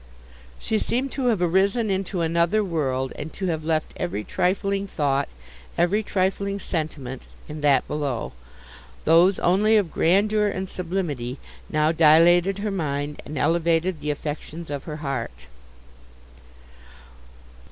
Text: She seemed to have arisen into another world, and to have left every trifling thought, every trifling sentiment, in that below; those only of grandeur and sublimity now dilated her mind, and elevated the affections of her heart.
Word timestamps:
She 0.57 0.79
seemed 0.79 1.11
to 1.11 1.27
have 1.27 1.43
arisen 1.43 1.91
into 1.91 2.21
another 2.21 2.63
world, 2.63 3.13
and 3.17 3.31
to 3.33 3.45
have 3.49 3.63
left 3.63 3.93
every 3.97 4.23
trifling 4.23 4.87
thought, 4.87 5.29
every 5.77 6.01
trifling 6.01 6.57
sentiment, 6.57 7.21
in 7.47 7.61
that 7.61 7.87
below; 7.87 8.33
those 9.05 9.37
only 9.41 9.77
of 9.77 9.91
grandeur 9.91 10.47
and 10.47 10.67
sublimity 10.67 11.37
now 11.69 11.91
dilated 11.91 12.57
her 12.57 12.71
mind, 12.71 13.21
and 13.27 13.37
elevated 13.37 14.01
the 14.01 14.09
affections 14.09 14.71
of 14.71 14.85
her 14.85 14.97
heart. 15.05 15.45